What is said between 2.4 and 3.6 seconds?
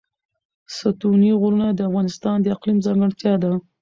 د اقلیم ځانګړتیا ده.